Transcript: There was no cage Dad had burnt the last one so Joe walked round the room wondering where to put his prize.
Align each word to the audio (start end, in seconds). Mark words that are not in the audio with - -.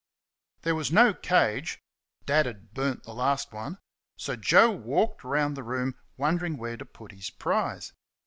There 0.63 0.73
was 0.73 0.91
no 0.91 1.13
cage 1.13 1.77
Dad 2.25 2.47
had 2.47 2.73
burnt 2.73 3.03
the 3.03 3.13
last 3.13 3.53
one 3.53 3.77
so 4.17 4.35
Joe 4.35 4.71
walked 4.71 5.23
round 5.23 5.55
the 5.55 5.61
room 5.61 5.93
wondering 6.17 6.57
where 6.57 6.75
to 6.75 6.85
put 6.85 7.11
his 7.11 7.29
prize. 7.29 7.93